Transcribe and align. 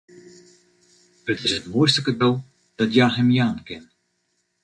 It 1.31 1.39
is 1.45 1.51
it 1.57 1.65
moaiste 1.73 2.01
kado 2.05 2.29
dat 2.77 2.89
hja 2.95 3.07
him 3.15 3.29
jaan 3.37 3.59
kin. 3.67 3.83